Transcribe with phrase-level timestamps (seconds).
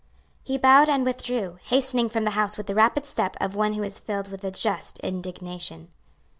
[0.41, 3.83] He bowed and withdrew, hastening from the house with the rapid step of one who
[3.83, 5.89] is filled with a just indignation.